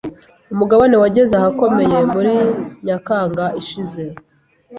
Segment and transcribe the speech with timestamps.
[0.53, 2.33] Umugabane wageze ahakomeye muri
[2.87, 4.03] Nyakanga ishize.